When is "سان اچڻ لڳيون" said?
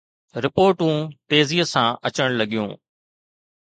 1.73-2.71